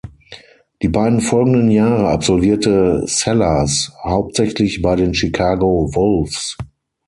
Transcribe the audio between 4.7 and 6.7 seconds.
bei den Chicago Wolves.